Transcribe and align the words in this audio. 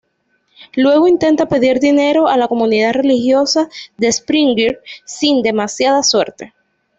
Luego 0.75 1.07
intenta 1.07 1.47
pedir 1.47 1.79
dinero 1.79 2.27
a 2.27 2.35
la 2.35 2.47
comunidad 2.47 2.93
religiosa 2.93 3.69
de 3.97 4.07
Springfield, 4.07 4.77
sin 5.05 5.43
demasiada 5.43 6.01
suerte. 6.01 6.55